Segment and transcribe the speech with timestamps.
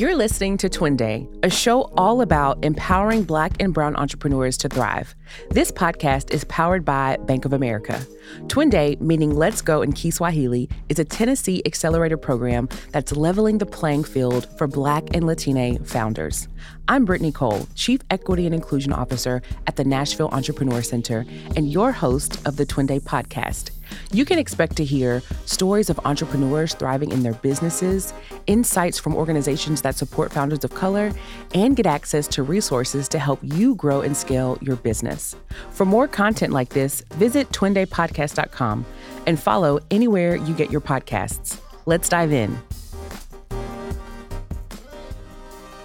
[0.00, 5.14] You're listening to Twende, a show all about empowering Black and Brown entrepreneurs to thrive.
[5.50, 8.00] This podcast is powered by Bank of America.
[8.46, 14.04] Twende, meaning Let's Go in Kiswahili, is a Tennessee accelerator program that's leveling the playing
[14.04, 16.48] field for Black and Latina founders.
[16.88, 21.26] I'm Brittany Cole, Chief Equity and Inclusion Officer at the Nashville Entrepreneur Center,
[21.56, 23.70] and your host of the Twende podcast.
[24.12, 28.12] You can expect to hear stories of entrepreneurs thriving in their businesses,
[28.46, 31.12] insights from organizations that support founders of color,
[31.54, 35.36] and get access to resources to help you grow and scale your business.
[35.70, 38.86] For more content like this, visit twendepodcast.com
[39.26, 41.60] and follow anywhere you get your podcasts.
[41.86, 42.58] Let's dive in.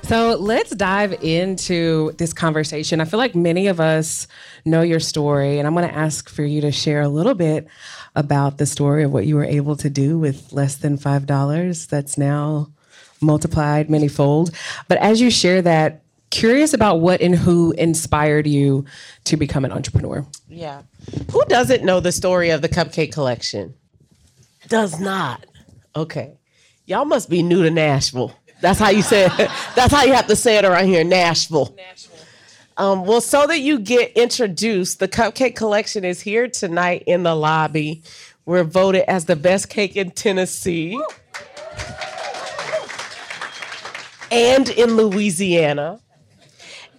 [0.07, 3.01] So let's dive into this conversation.
[3.01, 4.27] I feel like many of us
[4.63, 7.67] know your story, and I'm going to ask for you to share a little bit
[8.15, 12.19] about the story of what you were able to do with less than $5 that's
[12.19, 12.71] now
[13.19, 14.53] multiplied manyfold.
[14.87, 18.85] But as you share that, curious about what and who inspired you
[19.23, 20.23] to become an entrepreneur.
[20.47, 20.83] Yeah.
[21.31, 23.73] Who doesn't know the story of the Cupcake Collection?
[24.67, 25.47] Does not.
[25.95, 26.37] Okay.
[26.85, 28.35] Y'all must be new to Nashville.
[28.65, 29.31] That's how you say it.
[29.75, 31.75] That's how you have to say it around here, Nashville.
[31.77, 32.17] Nashville.
[32.77, 37.35] Um, well, so that you get introduced, the Cupcake Collection is here tonight in the
[37.35, 38.01] lobby.
[38.47, 40.99] We're voted as the best cake in Tennessee
[44.31, 45.99] and in Louisiana.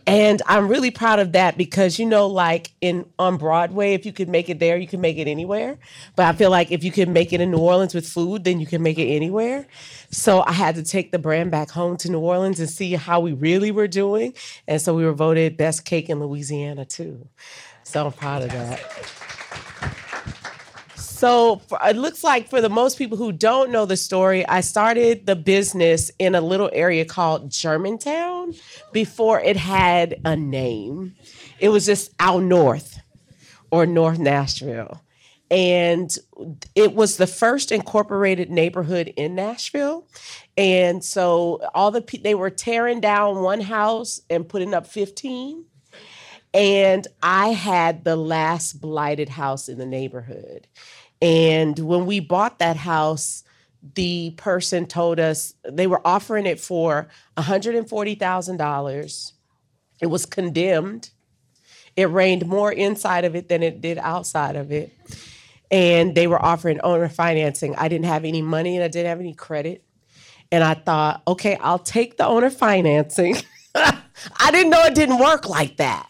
[0.06, 4.12] And I'm really proud of that because you know, like in on Broadway, if you
[4.12, 5.78] could make it there, you can make it anywhere.
[6.14, 8.60] But I feel like if you can make it in New Orleans with food, then
[8.60, 9.66] you can make it anywhere.
[10.10, 13.18] So I had to take the brand back home to New Orleans and see how
[13.18, 14.34] we really were doing.
[14.68, 17.28] And so we were voted best cake in Louisiana too.
[17.82, 19.25] So I'm proud of that.
[21.27, 24.60] So for, it looks like for the most people who don't know the story, I
[24.60, 28.55] started the business in a little area called Germantown
[28.92, 31.16] before it had a name.
[31.58, 33.00] It was just out north
[33.72, 35.03] or North Nashville.
[35.50, 36.16] And
[36.76, 40.06] it was the first incorporated neighborhood in Nashville.
[40.56, 45.64] And so all the they were tearing down one house and putting up 15.
[46.54, 50.69] And I had the last blighted house in the neighborhood.
[51.21, 53.43] And when we bought that house,
[53.94, 59.32] the person told us they were offering it for $140,000.
[60.00, 61.10] It was condemned.
[61.94, 64.93] It rained more inside of it than it did outside of it.
[65.71, 67.75] And they were offering owner financing.
[67.76, 69.82] I didn't have any money and I didn't have any credit.
[70.53, 73.37] And I thought, okay, I'll take the owner financing.
[73.75, 76.09] I didn't know it didn't work like that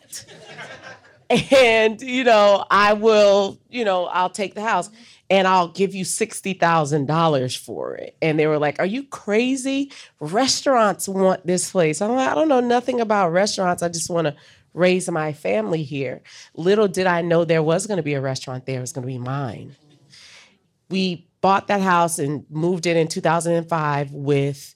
[1.57, 4.91] and you know i will you know i'll take the house
[5.29, 8.17] and i'll give you $60000 for it.
[8.23, 9.91] And they were like are you crazy?
[10.21, 12.01] Restaurants want this place.
[12.01, 13.83] I'm like i don't know nothing about restaurants.
[13.83, 14.37] I just want to
[14.73, 16.23] raise my family here.
[16.55, 18.79] Little did i know there was going to be a restaurant there.
[18.79, 19.75] It was going to be mine.
[20.89, 24.75] We bought that house and moved in in 2005 with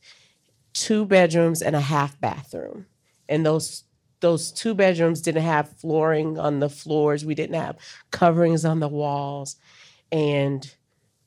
[0.73, 2.87] two bedrooms and a half bathroom.
[3.29, 3.85] And those
[4.21, 7.25] those two bedrooms didn't have flooring on the floors.
[7.25, 7.77] We didn't have
[8.11, 9.57] coverings on the walls.
[10.13, 10.71] And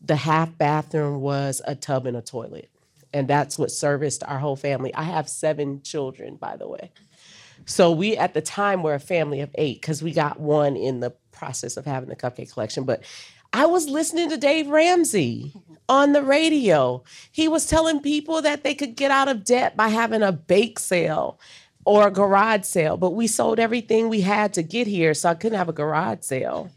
[0.01, 2.69] the half bathroom was a tub and a toilet.
[3.13, 4.93] And that's what serviced our whole family.
[4.93, 6.91] I have seven children, by the way.
[7.65, 10.99] So we at the time were a family of eight because we got one in
[10.99, 12.83] the process of having the cupcake collection.
[12.83, 13.03] But
[13.53, 15.53] I was listening to Dave Ramsey
[15.87, 17.03] on the radio.
[17.31, 20.79] He was telling people that they could get out of debt by having a bake
[20.79, 21.39] sale
[21.85, 25.35] or a garage sale, but we sold everything we had to get here, so I
[25.35, 26.69] couldn't have a garage sale.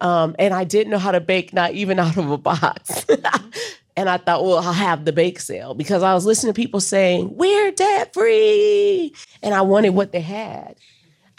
[0.00, 3.06] Um, and I didn't know how to bake, not even out of a box.
[3.96, 6.80] and I thought, well, I'll have the bake sale because I was listening to people
[6.80, 9.14] saying, we're debt free.
[9.42, 10.76] And I wanted what they had.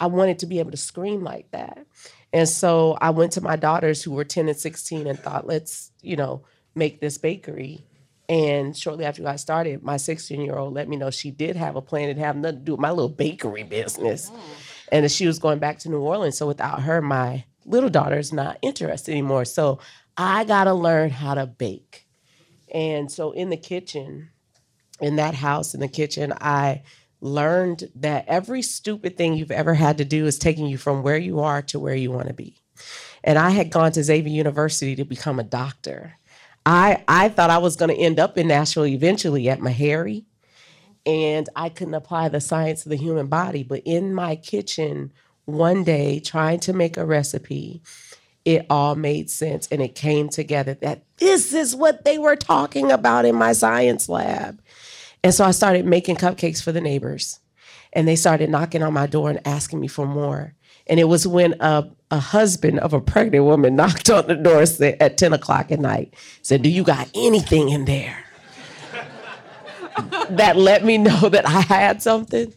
[0.00, 1.86] I wanted to be able to scream like that.
[2.32, 5.90] And so I went to my daughters who were 10 and 16 and thought, let's,
[6.02, 6.42] you know,
[6.74, 7.87] make this bakery.
[8.28, 11.76] And shortly after I started, my 16 year old let me know she did have
[11.76, 12.10] a plan.
[12.10, 14.30] It had nothing to do with my little bakery business.
[14.30, 14.40] Mm.
[14.90, 16.36] And that she was going back to New Orleans.
[16.36, 19.44] So without her, my little daughter is not interested anymore.
[19.44, 19.80] So
[20.16, 22.06] I got to learn how to bake.
[22.72, 24.30] And so in the kitchen,
[25.00, 26.82] in that house, in the kitchen, I
[27.20, 31.18] learned that every stupid thing you've ever had to do is taking you from where
[31.18, 32.56] you are to where you want to be.
[33.24, 36.14] And I had gone to Xavier University to become a doctor.
[36.68, 40.26] I I thought I was going to end up in Nashville eventually at Meharry,
[41.06, 43.62] and I couldn't apply the science of the human body.
[43.62, 45.10] But in my kitchen
[45.46, 47.80] one day, trying to make a recipe,
[48.44, 52.92] it all made sense and it came together that this is what they were talking
[52.92, 54.60] about in my science lab.
[55.24, 57.40] And so I started making cupcakes for the neighbors.
[57.94, 60.54] And they started knocking on my door and asking me for more.
[60.86, 64.62] And it was when a, a husband of a pregnant woman knocked on the door
[65.00, 68.24] at 10 o'clock at night, said, Do you got anything in there?
[70.30, 72.52] that let me know that I had something.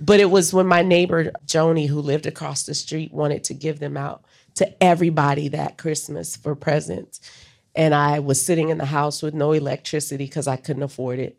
[0.00, 3.80] But it was when my neighbor, Joni, who lived across the street, wanted to give
[3.80, 4.24] them out
[4.54, 7.20] to everybody that Christmas for presents.
[7.76, 11.38] And I was sitting in the house with no electricity because I couldn't afford it.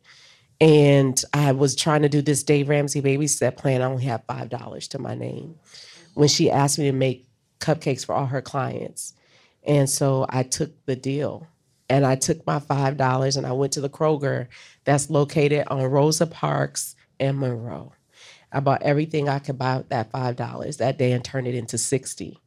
[0.61, 3.81] And I was trying to do this Dave Ramsey baby step plan.
[3.81, 5.55] I only had $5 to my name
[6.13, 7.27] when she asked me to make
[7.61, 9.13] cupcakes for all her clients.
[9.63, 11.47] And so I took the deal
[11.89, 14.47] and I took my $5 and I went to the Kroger
[14.83, 17.93] that's located on Rosa Parks and Monroe.
[18.51, 21.77] I bought everything I could buy with that $5 that day and turned it into
[21.77, 22.39] 60.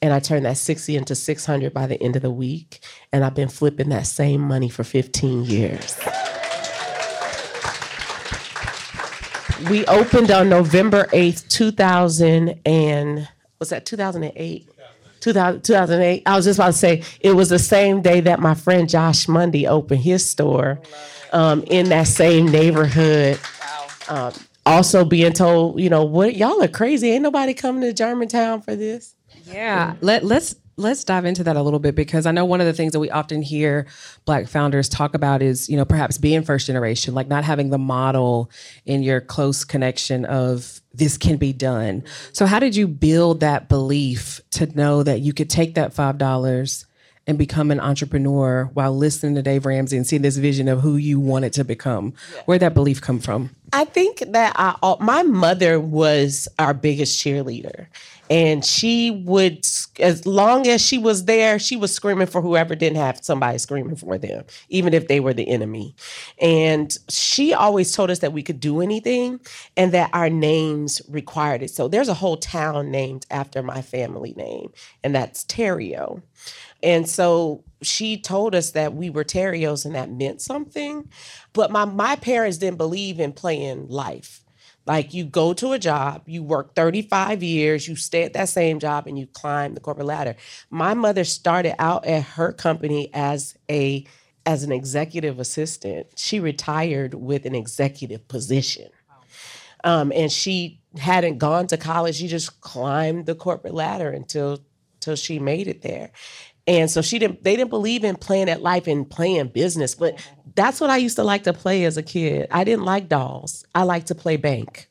[0.00, 2.80] And I turned that 60 into 600 by the end of the week.
[3.12, 5.98] And I've been flipping that same money for 15 years.
[9.70, 13.28] we opened on November 8th, 2000 and
[13.64, 14.68] was that 2008?
[15.20, 16.22] 2000, 2008.
[16.26, 19.26] I was just about to say it was the same day that my friend Josh
[19.26, 20.78] Mundy opened his store
[21.32, 23.40] um, in that same neighborhood.
[24.10, 24.34] Um,
[24.66, 27.10] also being told, you know, what y'all are crazy.
[27.10, 29.14] Ain't nobody coming to Germantown for this.
[29.46, 29.94] Yeah.
[30.02, 32.72] Let let's let's dive into that a little bit because I know one of the
[32.72, 33.86] things that we often hear
[34.24, 37.78] black founders talk about is, you know, perhaps being first generation, like not having the
[37.78, 38.50] model
[38.84, 42.02] in your close connection of this can be done.
[42.32, 46.84] So how did you build that belief to know that you could take that $5
[47.26, 50.96] and become an entrepreneur while listening to Dave Ramsey and seeing this vision of who
[50.96, 52.12] you wanted to become?
[52.44, 53.50] Where'd that belief come from?
[53.72, 57.86] I think that I, my mother was our biggest cheerleader.
[58.30, 59.66] And she would
[60.00, 63.96] as long as she was there she was screaming for whoever didn't have somebody screaming
[63.96, 65.94] for them even if they were the enemy.
[66.40, 69.40] And she always told us that we could do anything
[69.76, 71.70] and that our names required it.
[71.70, 74.72] So there's a whole town named after my family name
[75.02, 76.22] and that's Theriot
[76.84, 81.10] and so she told us that we were Theriots and that meant something
[81.52, 84.44] but my my parents didn't believe in playing life
[84.86, 88.78] like you go to a job, you work 35 years, you stay at that same
[88.78, 90.36] job and you climb the corporate ladder.
[90.70, 94.06] My mother started out at her company as a
[94.46, 96.08] as an executive assistant.
[96.16, 98.90] She retired with an executive position.
[99.84, 102.16] Um, and she hadn't gone to college.
[102.16, 104.58] She just climbed the corporate ladder until
[104.96, 106.10] until she made it there.
[106.66, 110.18] And so she didn't they didn't believe in playing at life and playing business, but
[110.54, 112.48] that's what I used to like to play as a kid.
[112.50, 113.64] I didn't like dolls.
[113.74, 114.88] I liked to play bank.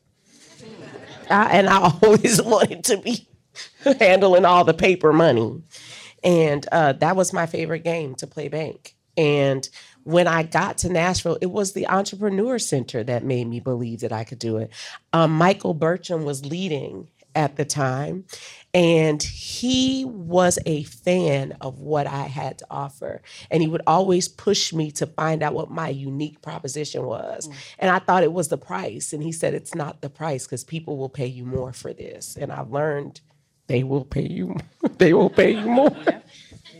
[1.30, 3.26] I, and I always wanted to be
[3.98, 5.62] handling all the paper money.
[6.22, 8.94] And uh, that was my favorite game to play bank.
[9.16, 9.68] And
[10.04, 14.12] when I got to Nashville, it was the Entrepreneur Center that made me believe that
[14.12, 14.70] I could do it.
[15.12, 18.24] Um, Michael Burcham was leading at the time.
[18.72, 23.22] And he was a fan of what I had to offer.
[23.50, 27.48] And he would always push me to find out what my unique proposition was.
[27.48, 27.54] Mm.
[27.78, 29.12] And I thought it was the price.
[29.12, 32.36] And he said, it's not the price because people will pay you more for this.
[32.36, 33.20] And I've learned
[33.68, 34.56] they will pay you,
[34.98, 35.96] they will pay you more.
[36.06, 36.20] Yeah.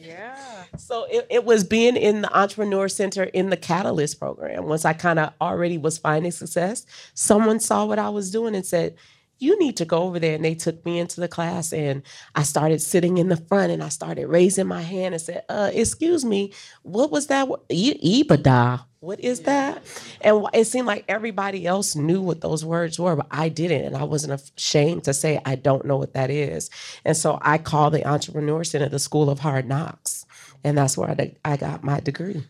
[0.00, 0.50] yeah.
[0.76, 4.64] So it, it was being in the Entrepreneur Center in the Catalyst program.
[4.64, 6.84] Once I kind of already was finding success,
[7.14, 8.96] someone saw what I was doing and said,
[9.44, 10.34] you need to go over there.
[10.34, 12.02] And they took me into the class and
[12.34, 15.70] I started sitting in the front and I started raising my hand and said, uh,
[15.72, 17.48] excuse me, what was that?
[17.48, 18.84] EBITDA.
[19.00, 19.82] What is that?
[20.22, 23.84] And it seemed like everybody else knew what those words were, but I didn't.
[23.84, 26.70] And I wasn't ashamed to say, I don't know what that is.
[27.04, 30.24] And so I called the Entrepreneur Center the School of Hard Knocks.
[30.64, 32.44] And that's where I, I got my degree.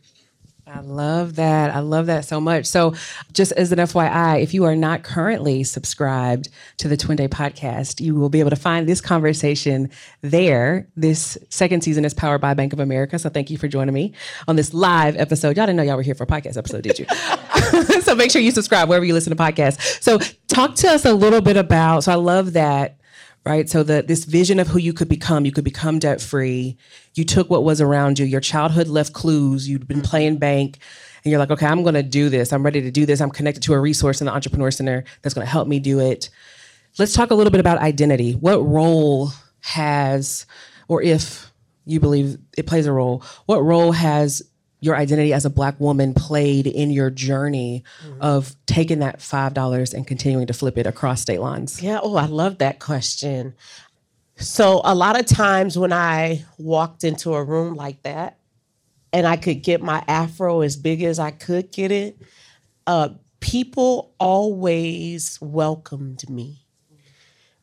[0.67, 1.75] I love that.
[1.75, 2.65] I love that so much.
[2.65, 2.95] So,
[3.35, 8.15] just as an FYI, if you are not currently subscribed to the Twende podcast, you
[8.15, 9.91] will be able to find this conversation
[10.23, 10.89] there.
[10.97, 13.19] This second season is powered by Bank of America.
[13.19, 14.15] So, thank you for joining me
[14.49, 15.57] on this live episode.
[15.57, 17.07] Y'all didn't know y'all were here for a podcast episode, did you?
[18.01, 20.03] so, make sure you subscribe wherever you listen to podcasts.
[20.03, 20.19] So,
[20.49, 22.05] talk to us a little bit about.
[22.05, 22.97] So, I love that
[23.45, 23.69] right?
[23.69, 26.77] So the this vision of who you could become, you could become debt free.
[27.15, 28.27] You took what was around you.
[28.27, 29.69] Your childhood left clues.
[29.69, 30.07] You'd been mm-hmm.
[30.07, 30.79] playing bank,
[31.25, 32.53] and you're like, okay, I'm going to do this.
[32.53, 33.21] I'm ready to do this.
[33.21, 36.01] I'm connected to a resource in the Entrepreneur Center that's going to help me do
[36.01, 36.31] it.
[36.99, 38.33] Let's talk a little bit about identity.
[38.33, 40.47] What role has,
[40.89, 41.51] or if
[41.87, 44.43] you believe it plays a role, what role has
[44.85, 48.21] your identity as a black woman played in your journey mm-hmm.
[48.21, 51.83] of taking that $5 and continuing to flip it across state lines?
[51.83, 53.55] Yeah, oh, I love that question.
[54.37, 58.39] So, a lot of times when I walked into a room like that
[59.11, 62.21] and I could get my afro as big as I could get it,
[62.87, 63.11] uh,
[63.41, 66.67] people always welcomed me.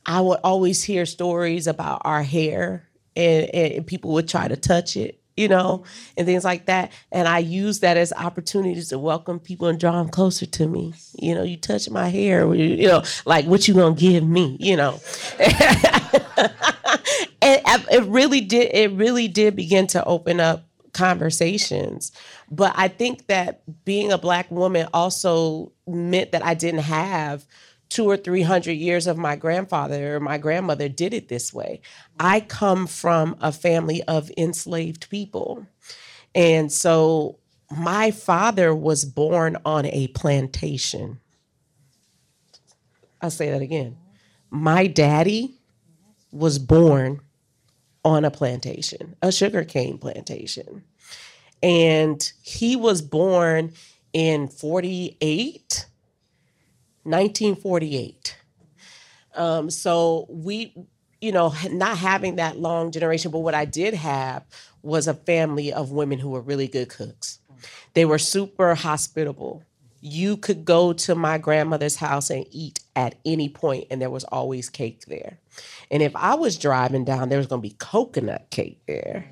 [0.07, 4.97] I would always hear stories about our hair, and, and people would try to touch
[4.97, 5.83] it you know,
[6.17, 6.91] and things like that.
[7.11, 10.93] And I use that as opportunities to welcome people and draw them closer to me.
[11.19, 14.75] You know, you touch my hair, you know, like what you gonna give me, you
[14.75, 14.99] know.
[17.41, 17.61] and
[17.91, 18.73] it really did.
[18.73, 22.11] It really did begin to open up conversations.
[22.49, 27.45] But I think that being a black woman also meant that I didn't have
[27.91, 31.81] two or three hundred years of my grandfather or my grandmother did it this way.
[32.19, 35.67] I come from a family of enslaved people.
[36.33, 37.37] And so
[37.69, 41.19] my father was born on a plantation.
[43.21, 43.97] I'll say that again.
[44.49, 45.59] My daddy
[46.31, 47.19] was born
[48.05, 50.85] on a plantation, a sugarcane plantation.
[51.61, 53.73] And he was born
[54.13, 55.87] in 48
[57.03, 58.37] 1948.
[59.35, 60.73] Um, so we,
[61.21, 64.43] you know, not having that long generation, but what I did have
[64.83, 67.39] was a family of women who were really good cooks.
[67.93, 69.63] They were super hospitable.
[70.01, 74.23] You could go to my grandmother's house and eat at any point, and there was
[74.25, 75.37] always cake there.
[75.91, 79.29] And if I was driving down, there was going to be coconut cake there,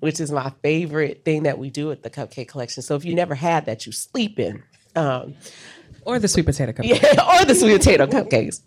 [0.00, 2.82] which is my favorite thing that we do at the Cupcake Collection.
[2.82, 4.64] So if you never had that, you sleeping.
[4.96, 5.34] Um,
[6.04, 7.02] or the sweet potato cupcakes.
[7.02, 8.60] Yeah, or the sweet potato cupcakes.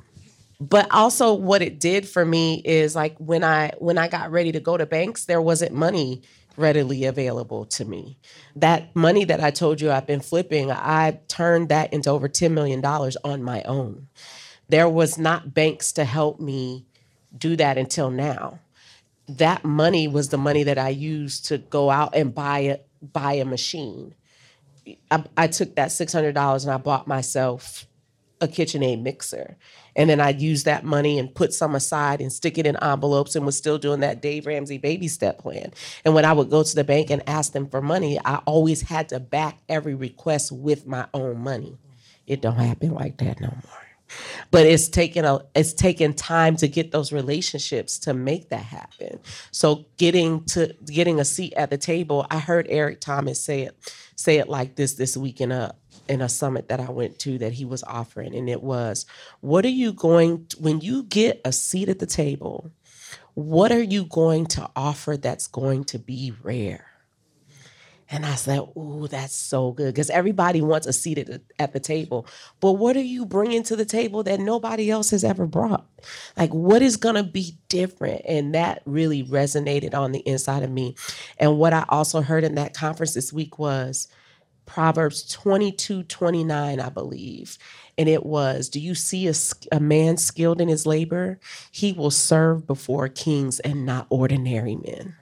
[0.59, 4.51] But also what it did for me is like when I when I got ready
[4.53, 6.21] to go to banks, there wasn't money
[6.57, 8.17] readily available to me.
[8.55, 12.51] That money that I told you I've been flipping, I turned that into over $10
[12.51, 14.07] million on my own.
[14.69, 16.85] There was not banks to help me
[17.35, 18.59] do that until now.
[19.27, 23.33] That money was the money that I used to go out and buy a buy
[23.33, 24.15] a machine
[25.11, 27.87] I, I took that six hundred dollars and I bought myself
[28.41, 29.57] a KitchenAid mixer.
[29.95, 33.35] And then I'd use that money and put some aside and stick it in envelopes
[33.35, 35.71] and was still doing that Dave Ramsey baby step plan.
[36.03, 38.81] And when I would go to the bank and ask them for money, I always
[38.81, 41.77] had to back every request with my own money.
[42.25, 43.82] It don't happen like that no more.
[44.51, 49.19] But it's taken a it's taken time to get those relationships to make that happen.
[49.51, 53.75] So getting to getting a seat at the table, I heard Eric Thomas say it
[54.15, 55.71] say it like this this week in uh,
[56.09, 59.05] a in a summit that I went to that he was offering and it was
[59.41, 62.71] what are you going to, when you get a seat at the table
[63.35, 66.92] what are you going to offer that's going to be rare
[68.09, 71.73] and I said, "Ooh, that's so good because everybody wants a seat at the, at
[71.73, 72.27] the table.
[72.59, 75.85] But what are you bringing to the table that nobody else has ever brought?
[76.37, 80.71] Like, what is going to be different?" And that really resonated on the inside of
[80.71, 80.95] me.
[81.37, 84.07] And what I also heard in that conference this week was
[84.65, 87.57] Proverbs 22, 29, I believe.
[87.97, 89.33] And it was, Do you see a,
[89.71, 91.39] a man skilled in his labor?
[91.71, 95.15] He will serve before kings and not ordinary men.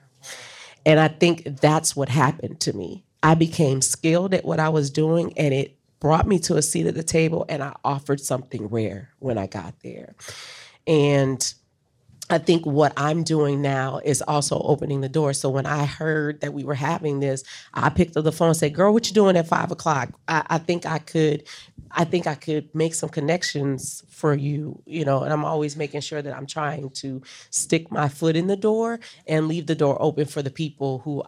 [0.84, 3.04] And I think that's what happened to me.
[3.22, 6.86] I became skilled at what I was doing and it brought me to a seat
[6.86, 10.16] at the table and I offered something rare when I got there.
[10.86, 11.54] And
[12.32, 15.34] I think what I'm doing now is also opening the door.
[15.34, 18.56] So when I heard that we were having this, I picked up the phone and
[18.56, 20.08] said, Girl, what you doing at five o'clock?
[20.26, 21.44] I, I think I could
[21.90, 26.00] I think I could make some connections for you, you know, and I'm always making
[26.00, 27.20] sure that I'm trying to
[27.50, 31.22] stick my foot in the door and leave the door open for the people who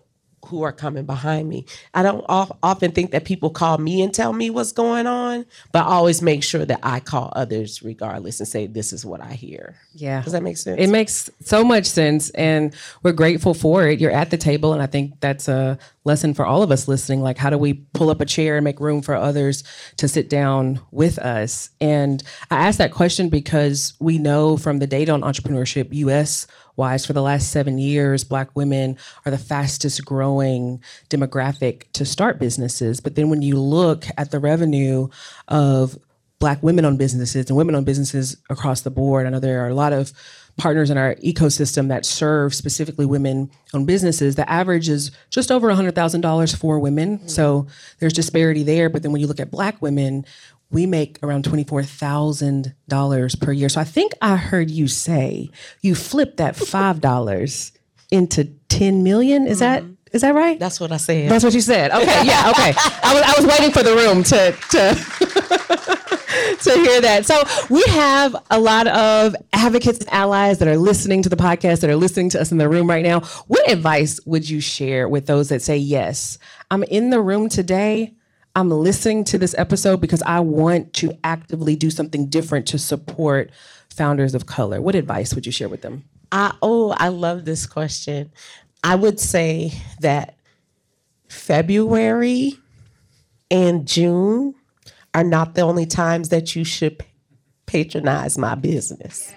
[0.46, 1.66] who are coming behind me.
[1.94, 5.80] I don't often think that people call me and tell me what's going on, but
[5.84, 9.32] I always make sure that I call others regardless and say, this is what I
[9.32, 9.76] hear.
[9.94, 10.22] Yeah.
[10.22, 10.80] Does that make sense?
[10.80, 12.30] It makes so much sense.
[12.30, 14.00] And we're grateful for it.
[14.00, 14.72] You're at the table.
[14.72, 17.22] And I think that's a lesson for all of us listening.
[17.22, 19.64] Like, how do we pull up a chair and make room for others
[19.96, 21.70] to sit down with us?
[21.80, 27.06] And I ask that question because we know from the data on entrepreneurship, US wise
[27.06, 33.00] for the last seven years black women are the fastest growing demographic to start businesses.
[33.00, 35.08] But then when you look at the revenue
[35.48, 35.98] of
[36.38, 39.68] black women owned businesses and women owned businesses across the board i know there are
[39.68, 40.12] a lot of
[40.56, 44.36] partners in our ecosystem that serve specifically women owned businesses.
[44.36, 47.18] The average is just over $100000 for women.
[47.18, 47.28] Mm-hmm.
[47.28, 47.66] so
[47.98, 48.88] there's disparity there.
[48.88, 50.24] But then when you look at black women
[50.74, 53.68] we make around $24,000 per year.
[53.68, 55.48] So I think I heard you say
[55.80, 57.72] you flip that $5
[58.10, 59.46] into 10 million.
[59.46, 59.86] Is mm-hmm.
[59.86, 60.60] that is that right?
[60.60, 61.28] That's what I said.
[61.28, 61.90] That's what you said.
[61.90, 62.72] Okay, yeah, okay.
[63.02, 64.94] I was I was waiting for the room to to
[66.62, 67.26] to hear that.
[67.26, 71.80] So we have a lot of advocates and allies that are listening to the podcast,
[71.80, 73.22] that are listening to us in the room right now.
[73.48, 76.38] What advice would you share with those that say, "Yes,
[76.70, 78.14] I'm in the room today,
[78.56, 83.50] I'm listening to this episode because I want to actively do something different to support
[83.88, 84.80] founders of color.
[84.80, 86.04] What advice would you share with them?
[86.30, 88.30] I, oh, I love this question.
[88.84, 90.36] I would say that
[91.28, 92.54] February
[93.50, 94.54] and June
[95.14, 97.04] are not the only times that you should
[97.66, 99.32] patronize my business.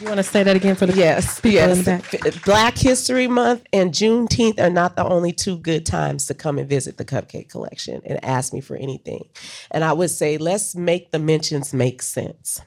[0.00, 1.88] You want to say that again for the yes, yes.
[1.88, 6.56] Uh, Black History Month and Juneteenth are not the only two good times to come
[6.58, 9.28] and visit the Cupcake Collection and ask me for anything.
[9.72, 12.60] And I would say let's make the mentions make sense.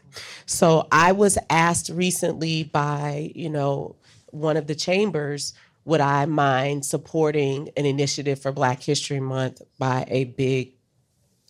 [0.46, 3.96] So I was asked recently by you know
[4.32, 5.54] one of the chambers
[5.86, 10.74] would I mind supporting an initiative for Black History Month by a big,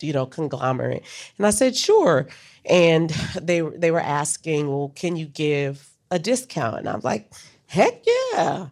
[0.02, 1.04] you know, conglomerate?
[1.38, 2.28] And I said, sure.
[2.66, 3.10] And
[3.42, 6.80] they they were asking, well, can you give a discount?
[6.80, 7.32] And I'm like,
[7.68, 8.68] heck yeah.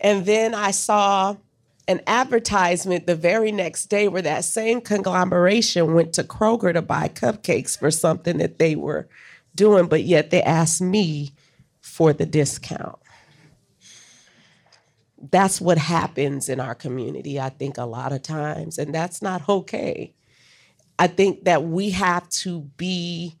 [0.00, 1.36] And then I saw
[1.86, 7.08] an advertisement the very next day where that same conglomeration went to Kroger to buy
[7.08, 9.08] cupcakes for something that they were
[9.54, 11.32] doing, but yet they asked me
[11.80, 12.98] for the discount
[15.30, 18.78] that's what happens in our community, I think, a lot of times.
[18.78, 20.14] And that's not okay.
[20.98, 23.36] I think that we have to be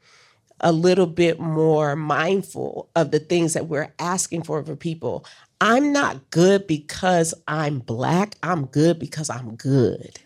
[0.60, 5.24] a little bit more mindful of the things that we're asking for for people.
[5.60, 10.18] I'm not good because I'm black, I'm good because I'm good.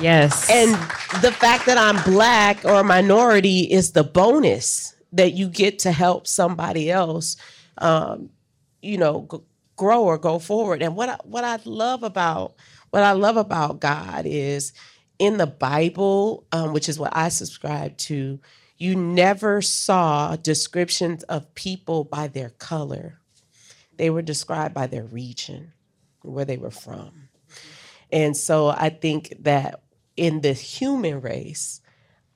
[0.00, 0.50] Yes.
[0.50, 0.72] And
[1.22, 5.92] the fact that I'm black or a minority is the bonus that you get to
[5.92, 7.36] help somebody else,
[7.78, 8.30] um,
[8.82, 9.28] you know,
[9.76, 10.82] grow or go forward.
[10.82, 12.54] And what I, what I love about
[12.90, 14.72] what I love about God is
[15.18, 18.40] in the Bible, um, which is what I subscribe to.
[18.76, 23.20] You never saw descriptions of people by their color;
[23.96, 25.72] they were described by their region,
[26.22, 27.28] where they were from.
[28.10, 29.82] And so I think that
[30.16, 31.80] in the human race,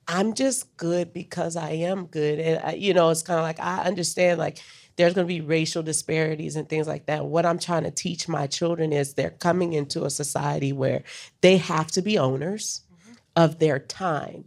[0.09, 2.39] I'm just good because I am good.
[2.41, 4.59] And, I, you know, it's kind of like I understand, like,
[4.97, 7.27] there's going to be racial disparities and things like that.
[7.27, 11.05] What I'm trying to teach my children is they're coming into a society where
[11.41, 13.13] they have to be owners mm-hmm.
[13.37, 14.47] of their time.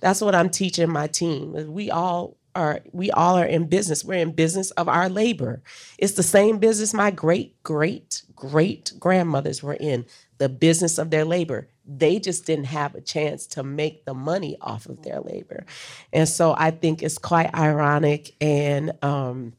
[0.00, 1.72] That's what I'm teaching my team.
[1.72, 4.04] We all are we all are in business.
[4.04, 5.62] We're in business of our labor.
[5.98, 10.06] It's the same business my great great great grandmothers were in,
[10.38, 11.68] the business of their labor.
[11.92, 15.66] They just didn't have a chance to make the money off of their labor.
[16.12, 19.54] And so I think it's quite ironic and um,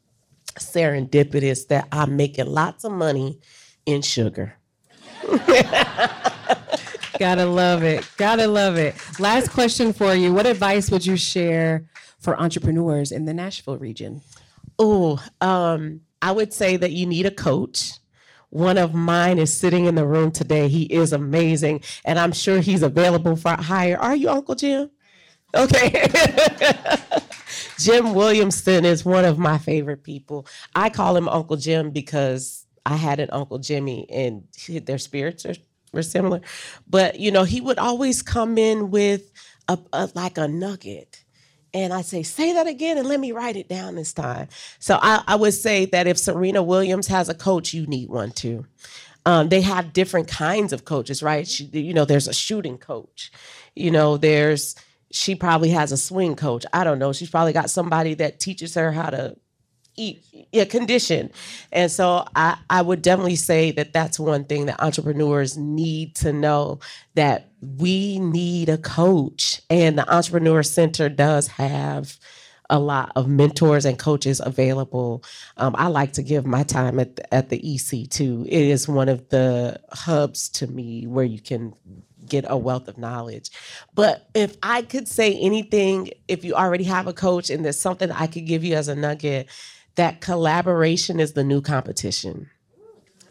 [0.58, 3.38] serendipitous that I'm making lots of money
[3.84, 4.54] in sugar.
[7.18, 8.08] Gotta love it.
[8.16, 8.94] Gotta love it.
[9.20, 10.32] Last question for you.
[10.32, 11.84] What advice would you share
[12.18, 14.22] for entrepreneurs in the Nashville region?
[14.78, 17.92] Oh, um, I would say that you need a coach.
[18.52, 20.68] One of mine is sitting in the room today.
[20.68, 23.96] He is amazing, and I'm sure he's available for hire.
[23.96, 24.90] Are you Uncle Jim?
[25.54, 26.06] Okay.
[27.78, 30.46] Jim Williamson is one of my favorite people.
[30.74, 34.46] I call him Uncle Jim because I had an Uncle Jimmy and
[34.84, 35.54] their spirits are,
[35.94, 36.42] were similar.
[36.86, 39.32] But, you know, he would always come in with
[39.66, 41.21] a, a like a nugget.
[41.74, 44.48] And I say, say that again and let me write it down this time.
[44.78, 48.30] So I, I would say that if Serena Williams has a coach, you need one
[48.30, 48.66] too.
[49.24, 51.46] Um, they have different kinds of coaches, right?
[51.46, 53.30] She, you know, there's a shooting coach.
[53.74, 54.74] You know, there's
[55.12, 56.64] she probably has a swing coach.
[56.72, 57.12] I don't know.
[57.12, 59.36] She's probably got somebody that teaches her how to
[59.96, 61.30] yeah, condition.
[61.70, 66.32] And so I, I would definitely say that that's one thing that entrepreneurs need to
[66.32, 66.80] know
[67.14, 69.60] that we need a coach.
[69.68, 72.18] And the Entrepreneur Center does have
[72.70, 75.22] a lot of mentors and coaches available.
[75.58, 78.46] Um, I like to give my time at the, at the EC too.
[78.48, 81.74] It is one of the hubs to me where you can
[82.26, 83.50] get a wealth of knowledge.
[83.94, 88.10] But if I could say anything, if you already have a coach and there's something
[88.10, 89.48] I could give you as a nugget,
[89.96, 92.50] that collaboration is the new competition.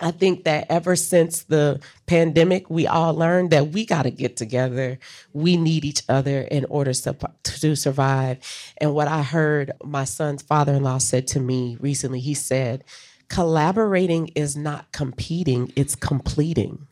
[0.01, 4.35] I think that ever since the pandemic, we all learned that we got to get
[4.35, 4.97] together.
[5.31, 8.39] We need each other in order to survive.
[8.77, 12.83] And what I heard my son's father in law said to me recently, he said,
[13.29, 16.87] collaborating is not competing, it's completing.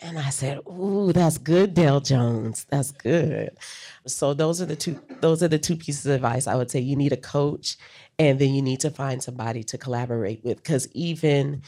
[0.00, 2.66] And I said, "Ooh, that's good, Dale Jones.
[2.70, 3.50] That's good."
[4.06, 6.80] So those are the two those are the two pieces of advice I would say.
[6.80, 7.78] You need a coach
[8.18, 11.62] and then you need to find somebody to collaborate with cuz even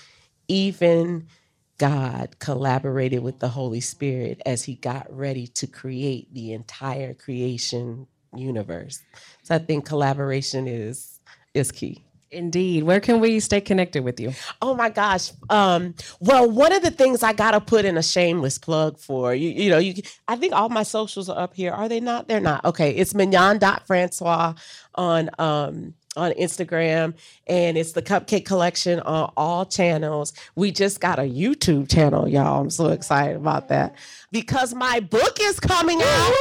[0.48, 1.28] even
[1.78, 8.06] God collaborated with the Holy Spirit as he got ready to create the entire creation
[8.36, 9.02] universe.
[9.44, 11.20] So I think collaboration is
[11.54, 12.04] is key.
[12.32, 12.84] Indeed.
[12.84, 14.32] Where can we stay connected with you?
[14.62, 15.32] Oh my gosh.
[15.50, 19.50] Um, well, one of the things I gotta put in a shameless plug for you,
[19.50, 21.72] you know, you I think all my socials are up here.
[21.72, 22.28] Are they not?
[22.28, 22.64] They're not.
[22.64, 22.90] Okay.
[22.92, 24.54] It's mignon.francois
[24.94, 27.14] on um on Instagram
[27.46, 30.32] and it's the Cupcake Collection on all channels.
[30.56, 32.62] We just got a YouTube channel, y'all.
[32.62, 33.94] I'm so excited about that
[34.30, 36.34] because my book is coming out.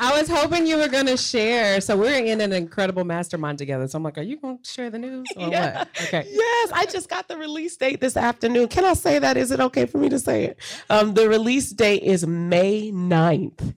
[0.00, 1.78] I was hoping you were going to share.
[1.82, 3.86] So we're in an incredible mastermind together.
[3.86, 5.80] So I'm like, are you going to share the news or yeah.
[5.80, 5.88] what?
[6.04, 6.26] Okay.
[6.26, 8.68] Yes, I just got the release date this afternoon.
[8.68, 9.36] Can I say that?
[9.36, 10.58] Is it okay for me to say it?
[10.88, 13.74] Um, the release date is May 9th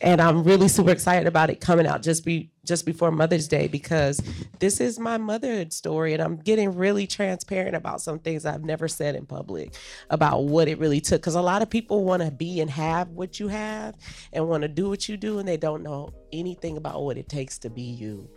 [0.00, 3.68] and I'm really super excited about it coming out just be just before Mother's Day
[3.68, 4.20] because
[4.58, 8.88] this is my motherhood story and I'm getting really transparent about some things I've never
[8.88, 9.74] said in public
[10.10, 11.20] about what it really took.
[11.20, 13.94] Because a lot of people want to be and have what you have
[14.32, 17.28] and want to do what you do and they don't know anything about what it
[17.28, 18.28] takes to be you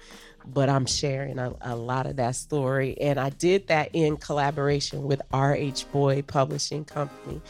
[0.54, 3.00] but I'm sharing a, a, lot of that story.
[3.00, 7.42] And I did that in collaboration with RH Boyd Publishing Company.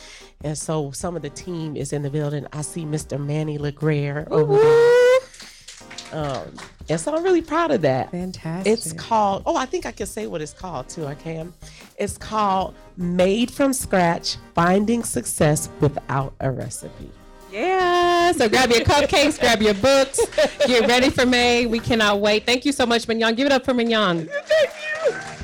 [0.43, 2.45] And so some of the team is in the building.
[2.53, 3.23] I see Mr.
[3.23, 5.19] Manny LeGrare over there.
[6.11, 6.55] Um,
[6.89, 8.09] and so I'm really proud of that.
[8.11, 8.73] Fantastic.
[8.73, 11.05] It's called, oh, I think I can say what it's called too.
[11.05, 11.53] I can.
[11.97, 17.11] It's called Made from Scratch Finding Success Without a Recipe.
[17.51, 17.88] Yeah.
[18.33, 20.19] So grab your cupcakes, grab your books,
[20.65, 21.65] get ready for May.
[21.65, 22.45] We cannot wait.
[22.45, 23.35] Thank you so much, Mignon.
[23.35, 24.27] Give it up for Mignon.
[24.27, 24.71] Thank
[25.07, 25.39] you.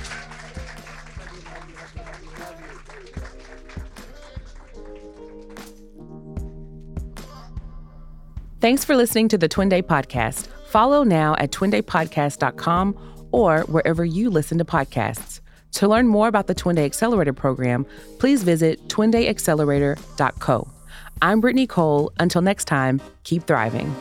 [8.66, 10.48] Thanks for listening to the Twende Podcast.
[10.70, 15.40] Follow now at twendepodcast.com or wherever you listen to podcasts.
[15.74, 17.86] To learn more about the Twende Accelerator program,
[18.18, 20.75] please visit twendeaccelerator.co.
[21.22, 22.12] I'm Brittany Cole.
[22.20, 23.94] Until next time, keep thriving.